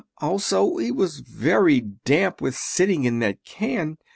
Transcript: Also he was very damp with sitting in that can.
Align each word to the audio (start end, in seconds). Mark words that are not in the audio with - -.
Also 0.17 0.77
he 0.77 0.91
was 0.91 1.19
very 1.19 1.79
damp 1.79 2.41
with 2.41 2.55
sitting 2.55 3.03
in 3.03 3.19
that 3.19 3.43
can. 3.45 3.99